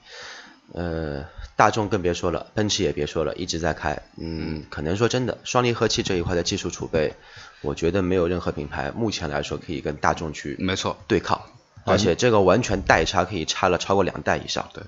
[0.74, 1.24] 呃，
[1.58, 4.00] 大众更别说了，奔驰也别说了，一直在开。
[4.16, 7.16] 嗯，可能说真的，双离合器这一块的技术储备，
[7.62, 11.42] 我觉得没有任何品牌目前来说可以跟大众去没错对抗，
[11.84, 14.70] 而且这个完全代差可以差了超过两代以上。
[14.72, 14.84] 对。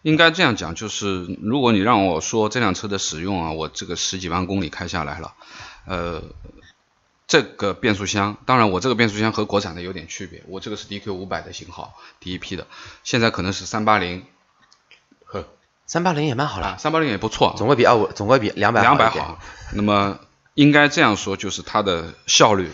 [0.00, 5.34] 应该这样讲，就是如果你让我说这辆车的使用啊，我这个十几万公里开下来了，
[5.86, 6.22] 呃，
[7.26, 12.66] 这个变速箱，当然我这个变速箱和国产的有点区别，我这个是 DQ 五百的型号，第一批的，
[13.02, 14.24] 现在可能是三八零，
[15.26, 15.44] 呵，
[15.86, 19.38] 三八零也蛮好了，三八零也不错，总归比二五，总归比两百两百好。
[19.72, 20.18] 那么
[20.54, 22.72] 应该这样说，就是它的效率，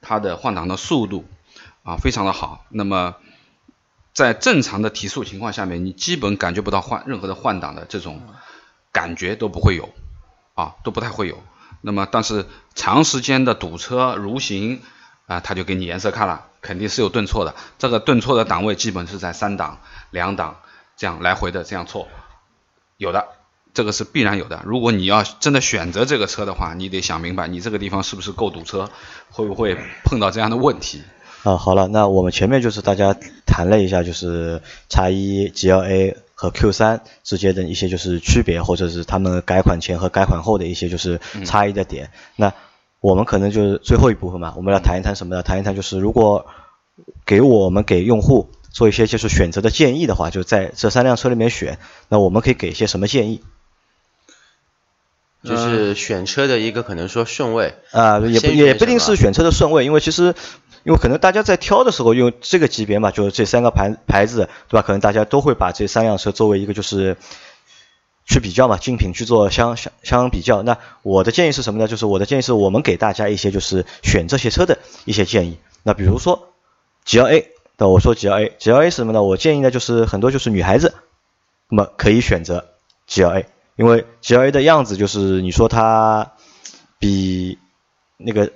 [0.00, 1.24] 它的换挡的速度
[1.82, 2.66] 啊，非常的好。
[2.68, 3.16] 那么
[4.12, 8.20] 在正常的提速情况下面，你基本感觉不到换任何的换挡的这种
[8.92, 9.88] 感觉都不会有，
[10.54, 11.42] 啊，都不太会有。
[11.80, 14.82] 那么，但是长时间的堵车蠕行
[15.26, 17.54] 啊，它就给你颜色看了，肯定是有顿挫的。
[17.78, 20.58] 这个顿挫的档位基本是在三档、两档
[20.96, 22.06] 这样来回的这样错，
[23.02, 23.26] 有的，
[23.74, 24.62] 这个是必然有的。
[24.64, 28.88] 如果你要真的选择这个车的话，你得想明白，你这个地方是不是够堵车，
[29.30, 31.02] 会不会碰到这样的问题。
[31.42, 42.10] 啊，好了，那我们前面就是大家谈了一下，就是叉一 GLA 和 Q 三之间的一些就是区别，或者是他们改款前和改款后的一些就是差异的点。
[42.36, 42.52] 那
[43.00, 45.42] 我们可能就是最后一部分嘛，我们要谈一谈什么呢？
[45.42, 46.46] 谈一谈就是如果
[47.26, 53.42] 给我们给用户做一些就是选择的建议的话，就在这三辆车里面选，那我们可以给一些什么建议？
[55.44, 60.34] 就是选车的一个可能说顺位啊，也不也不一定是选车的顺位，因为其实。
[60.84, 64.82] 因为可能大家在挑的时候用这个级别嘛，就是这三个牌牌子，对吧？
[64.84, 67.16] 可能大家都会把这三辆车作为一个就是
[68.26, 70.64] 去比较嘛，竞品去做相相相比较。
[70.64, 71.86] 那我的建议是什么呢？
[71.86, 75.58] 就是我的建议是我们给大家一些就是选这些车的一些建议。
[75.84, 76.48] 那比如说
[77.06, 79.22] GLA，那我说 GLA，GLA 是什么呢？
[79.22, 80.94] 我建议呢就是很多就是女孩子，
[81.68, 82.66] 那么可以选择
[83.08, 86.32] GLA，因为 GLA 的样子就是你说它
[86.98, 87.58] 比
[88.16, 88.52] 那个。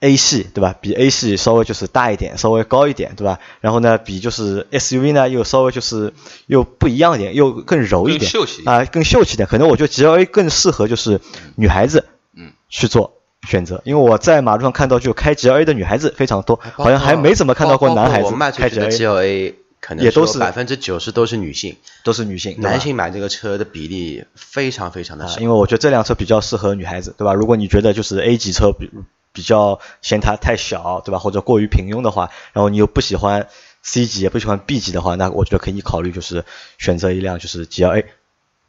[0.00, 0.74] A 系对吧？
[0.78, 3.40] 比 A 系稍微就是大一点，稍微高一点对吧？
[3.62, 6.12] 然后呢，比就是 SUV 呢又稍微就是
[6.46, 8.30] 又不一样一点，又更柔一点
[8.66, 9.48] 啊，更秀气点。
[9.48, 11.22] 可能我觉得 GLA 更适合就是
[11.56, 12.04] 女孩子
[12.36, 13.14] 嗯去做
[13.46, 25.40] 选择，因为我在马路上看到就开 GLA 的女孩子非常多，好像还没怎么看到过男孩子开 GLA，可能也都是百分之九十都是女性，都是女性，男性买这个车的比例非常非常的少。
[25.40, 27.34] 因为我觉得这辆车比较适合女孩子，对吧？
[27.34, 28.90] 如果你觉得就是 A 级车比
[29.32, 31.18] 比较嫌它太小，对吧？
[31.18, 33.48] 或者过于平庸的话，然后你又不喜欢
[33.82, 36.44] C 级，也不喜欢 B 级的话，那我觉得可以考虑就是
[36.78, 38.04] 选择一辆就是 GLA。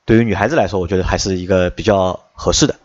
[0.05, 2.75] 对于女孩子来说，我觉得还是一个比较合适的？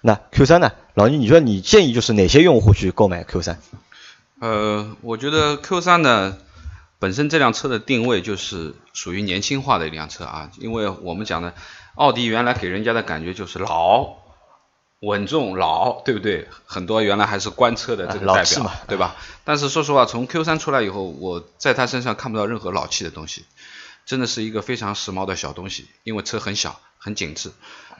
[0.00, 0.72] 那 Q 三呢？
[0.94, 3.60] 老倪，你觉得你建议就是哪些用户去购买 Q 三？
[4.40, 6.36] 呃，我觉得 Q 三呢，
[6.98, 11.54] 本身这辆车的定位就是属于年轻化的一辆车啊，因为我们讲的
[11.94, 14.14] 奥迪原来给人家的感觉就是老、
[15.00, 16.48] 稳重、老，对不对？
[16.64, 19.16] 很多原来还是官车的这个代表，嘛，对吧？
[19.44, 23.44] 但是说实话，从 Q 三出来以后，我在它身上看不到任何老气的东西。
[24.06, 27.52] 真的是一个非常时髦的小东西，因为车很小，很紧致。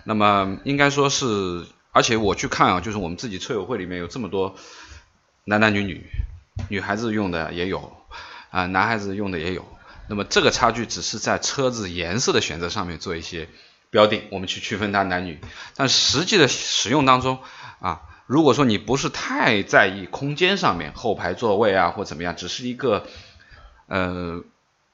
[0.05, 1.67] 那么应该说是，
[1.99, 4.55] 而且我去看啊，就是我们自己车友会里面有这么多
[5.43, 6.07] 男男女女，
[6.69, 7.93] 女孩子用的也有，
[8.51, 9.67] 啊，男孩子用的也有。
[10.07, 13.49] 那么这个差距只是在车子颜色的选择上面做一些
[13.91, 15.41] 标定，我们去区分它男女。
[15.75, 17.41] 但实际的使用当中
[17.81, 23.09] 啊，如果说你不是太在意空间上面，后排座位啊或怎么样，只是一个
[23.89, 24.45] 呃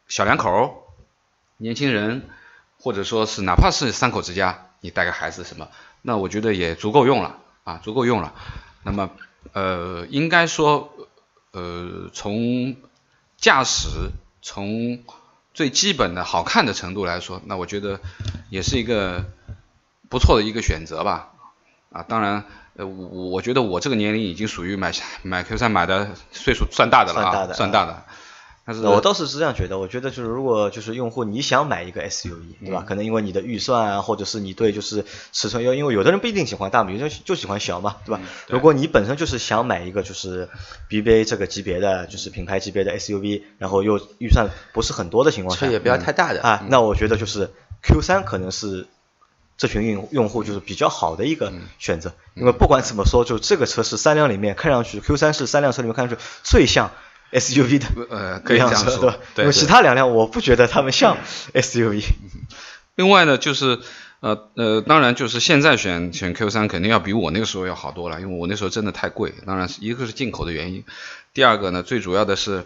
[0.08, 0.80] 小两口。
[1.58, 2.28] 年轻人，
[2.78, 5.68] 或者说是哪怕是三口之家，你带个孩子什么，
[6.06, 8.34] 那我觉得也足够用了啊，足够用了。
[8.82, 9.10] 那么，
[9.54, 10.92] 呃，应该说，
[11.52, 12.76] 呃，从
[13.38, 14.10] 驾驶，
[14.42, 14.98] 从
[15.54, 18.00] 最基本的好看的程度来说，那我觉得
[18.50, 19.24] 也是一个
[20.10, 21.30] 不错的一个选择吧。
[21.90, 22.44] 啊，当然，
[22.76, 28.04] 呃，我我觉得我这个年龄已经属于买买 Q 三买的岁数算大的了啊，算大的。
[28.94, 32.84] 我倒是是这样觉得，我觉得就是如果就是用户你想买一个 SUV，对吧？
[32.88, 38.22] 可能因为你的预算啊，或者是你对就是尺寸要，因为有的人不一定喜欢大嘛，有的人就喜欢小嘛，对吧？
[38.48, 40.48] 如果你本身就是想买一个就是
[40.88, 47.50] BBA 这个级别的，就是品牌级别的 SUV，然后又预算不是很多的情况下，也不要太大的啊，那我觉得就是
[47.82, 48.86] Q3 可能是
[49.58, 56.90] 这群用用户就是比较好的一个选择，因为不管怎么说，就这个车是三辆里面看上去 Q3 是三辆车里面看上去最像。
[57.34, 61.18] SUV 的呃，可以这样说，对，因为其他两辆我不觉得他们像
[61.52, 62.04] SUV。
[62.94, 63.80] 另外呢，就是
[64.20, 69.34] 呃呃，当然就是现在选选 Q 三肯定要比我那个时候要好多了，因为我那时候真的太贵。
[69.44, 70.84] 当然，一个是进口的原因，
[71.32, 72.64] 第二个呢，最主要的是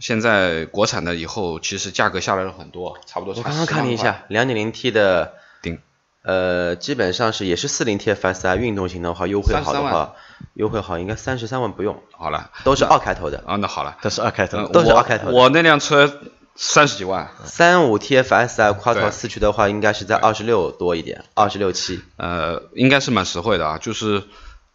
[0.00, 3.34] 现在国产的以后其实价格下来了很多，差不多。
[3.36, 5.78] 我刚刚看了一下，两点零 T 的顶，
[6.22, 10.14] 呃，基本上是也是四零 TFSI 运动型的话，优惠好的话。
[10.54, 12.02] 优惠好，应该三十三万不用。
[12.12, 13.42] 好了，都是二开头的。
[13.46, 15.30] 啊，那好了，都是二开头，都是二开头。
[15.30, 16.20] 我那辆车
[16.54, 22.02] 三十几万，三五 TFSI 跨套四驱的话，应该是在二十六多一点，二十六七。
[22.16, 23.78] 呃，应该是蛮实惠的啊。
[23.78, 24.24] 就是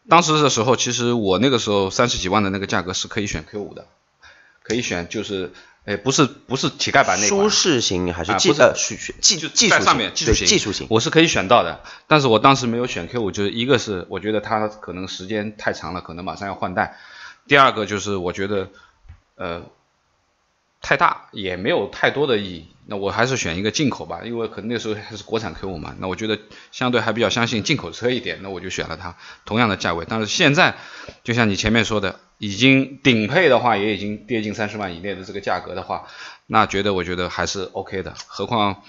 [0.07, 3.85] 当时的时候，其实我那个时候三十几万的那个价格是可以选 Q 五的，
[4.63, 5.51] 可以选就是。
[5.85, 16.97] 哎，不是不是乞丐版那款，舒适型还是技呃技技技术上面技术型技术型，我是可以选到的，但是我当时没有选 Q 五，就是一个是我觉得它可能时间太长了，可能马上要换代，
[17.47, 18.69] 第二个就是我觉得
[19.35, 19.61] 呃
[20.81, 26.39] 太大也没有太多的意义，那我还是选一个进口吧，因为可能那时候还是国产 Q 五嘛，那我觉得
[26.71, 30.77] 相对还比较相信进口车一点，那我就选了它，同样的价位，但是现在
[31.23, 32.19] 就像你前面说的。
[32.37, 36.05] 已经顶配的话，也已经跌进三十万以内的这个价格的话，
[36.47, 38.13] 那觉得我觉得还是 OK 的。
[38.27, 38.81] 何况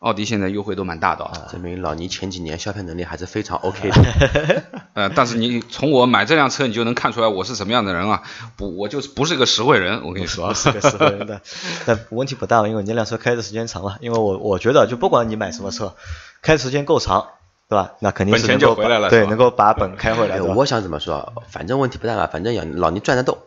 [0.00, 4.62] 奥迪现在优惠都蛮大的啊，证明老倪前几年消费能力还是非常 OK 的。
[4.92, 8.22] 呃，但是你从我买这辆车，你就能看出来我是什么样的人啊？
[8.56, 11.40] 不，我就是不是个实惠人，我跟你说，不是个实惠人的。
[11.86, 13.96] 但问题不大了，因为你那辆车开的时间长了。
[14.02, 15.96] 因为我我觉得，就不管你买什么车，
[16.42, 17.28] 开时间够长。
[17.68, 17.94] 对吧？
[18.00, 18.74] 那肯定是能够
[19.08, 20.40] 对，能够把本开回来。
[20.40, 21.32] 我想怎么说？
[21.48, 23.38] 反正问题不大嘛，反正要老倪赚得动。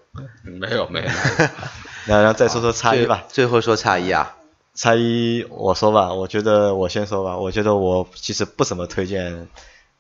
[0.43, 1.08] 没 有没有。
[2.08, 3.25] 那然后再说说差一吧。
[3.27, 4.36] 最后说差一啊，
[4.73, 7.38] 差一我说吧，我觉得我先说吧。
[7.38, 9.47] 我觉得我其实不怎么推荐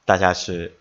[0.05, 0.71] 大家去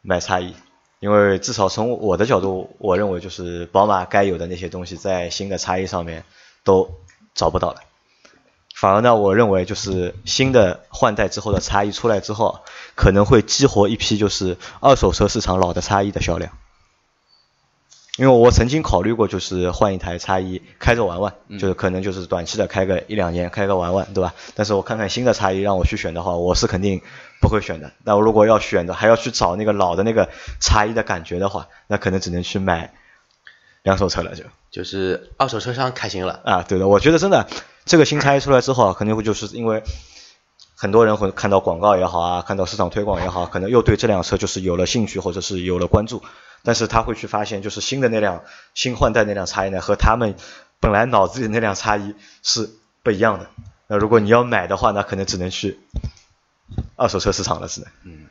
[0.00, 0.54] 买差一，
[1.00, 6.24] 因为至少从我的角度，我认为就是宝马该有的那些东西，在新的差一上面
[6.64, 6.88] 都
[7.34, 7.80] 找不到了。
[8.80, 12.60] 反而呢，我认为就是新的换代之后的叉一出来之后，
[12.94, 16.52] 可能会激活一批就是二手车市场老的叉一的销量。
[18.16, 24.32] 因为我曾经考虑过，就是换一台叉一开着玩玩，就是可能就是短期的开个一两年，开个玩玩，对吧？
[24.54, 27.02] 但是我看看新的叉一让我去选的话，我是肯定
[27.40, 27.90] 不会选的。
[28.04, 30.28] 那我如果要选的，还要去找那个老的那个
[30.60, 32.92] 叉一的感觉的话，那可能只能去买
[33.82, 36.64] 两手车了，就就是二手车商开心了啊！
[36.68, 37.48] 对的，我觉得真的。
[37.88, 39.82] 这个新叉一出来之后啊，肯定会就是因为
[40.76, 46.22] 很多人会看到广告也好啊，看到市场推广也好，可能又对这辆车就是有了兴趣或者是有了关注，
[46.62, 50.36] 但是他会去发现，就是新的那辆新换代那辆叉一呢，和他们
[50.78, 52.70] 本来脑子里那辆叉一是
[53.02, 53.48] 不一样的。
[53.86, 55.80] 那如果你要买的话，那可能只能去
[56.94, 57.90] 二手车市场了，只能。
[58.04, 58.26] 嗯，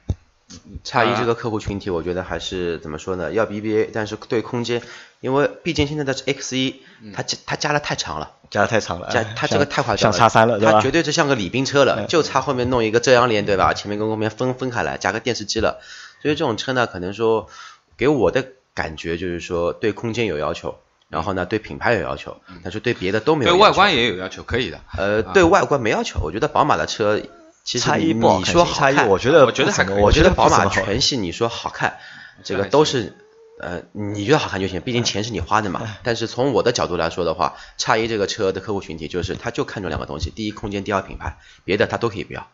[0.84, 3.34] 叉一这个客户群体，我觉得还是怎么说呢？
[3.34, 4.82] 要 BBA，但是对空间，
[5.20, 6.82] 因为毕竟现在的 X 一，
[7.14, 13.74] 它加它加的太长了，加的太长了，加它这个太夸张了，像叉三了，它绝对是像个礼宾车了，就差后面弄一个遮阳帘，对吧？
[13.74, 15.82] 前面跟后面分分开来，加个电视机了。
[16.22, 17.50] 所以这种车呢，可能说
[17.98, 20.80] 给我的感觉就是说对空间有要求，
[21.10, 23.52] 然后呢对品牌有要求，但是对别的都没有。
[23.52, 24.80] 对外观也有要求，可以的。
[24.98, 27.20] 呃，对外观没要求，我觉得宝马的车。
[27.68, 31.98] 差异你说好看，我觉得我觉得还我觉得宝马全系你说好看，
[32.44, 33.18] 这个都是
[33.60, 35.98] 呃你觉得好看就行，毕竟钱是你花的嘛。
[36.04, 42.48] 但是从我的角度来说的话，差一这个车的客户群体就是他就看中两个东西，第一空间，第二品牌，别的他都可以不要。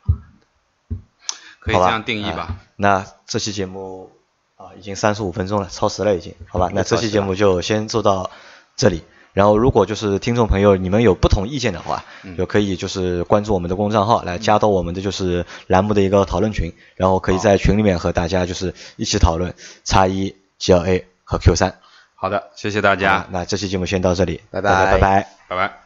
[1.60, 2.58] 可以这样定义吧？
[2.76, 4.12] 那这期节目
[4.58, 6.70] 啊已经三十五分钟了，超时了已经，好吧？
[6.74, 8.32] 那这期节目就先做到
[8.76, 9.04] 这里。
[9.34, 12.04] 然后，如果就是听众朋友你们有不同意见的话，
[12.38, 19.54] 就可以就是关注我们的公众号，来加到我们的就是栏目的一个讨论群，然后可以在群里面和大家就是一起讨论
[19.84, 21.76] 叉一、GLA 和 Q 三。
[22.16, 23.28] 好的，谢谢大家。
[23.32, 25.83] 那这期节目先到这里，拜拜拜拜拜拜。